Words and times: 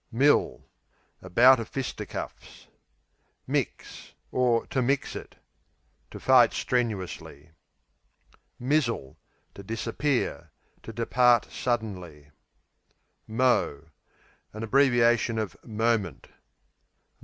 Mill 0.11 0.65
A 1.21 1.29
bout 1.29 1.59
of 1.59 1.69
fisticuffs. 1.69 2.65
Mix 3.45 4.15
To 4.31 4.65
mix 4.81 5.15
it; 5.15 5.35
to 6.09 6.19
fight 6.19 6.53
strenuously. 6.53 7.51
Mizzle 8.57 9.19
To 9.53 9.61
disappear; 9.61 10.49
to 10.81 10.91
depart 10.91 11.51
suddenly. 11.51 12.31
Mo 13.27 13.83
An 14.53 14.63
abbreviation 14.63 15.37
of 15.37 15.55
"moment." 15.63 16.29